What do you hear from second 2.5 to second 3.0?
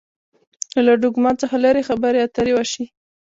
وشي.